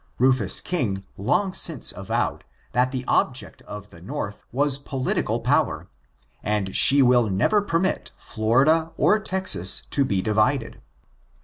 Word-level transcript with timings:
Rufus 0.17 0.61
King 0.61 1.03
long 1.15 1.53
since 1.53 1.91
avowed 1.91 2.43
that 2.71 2.91
the 2.91 3.05
object 3.07 3.61
of 3.67 3.91
the 3.91 4.01
North 4.01 4.43
was 4.51 4.79
political 4.79 5.39
power, 5.41 5.89
and 6.41 6.75
she 6.75 7.03
will 7.03 7.29
never 7.29 7.61
permit 7.61 8.09
Florida 8.17 8.93
or 8.97 9.19
Texas 9.19 9.83
to 9.91 10.03
be 10.03 10.19
divided. 10.23 10.81